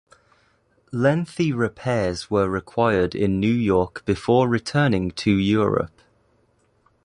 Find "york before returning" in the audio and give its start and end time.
3.53-5.11